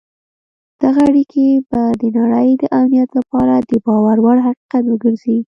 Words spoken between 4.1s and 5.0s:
وړ حقیقت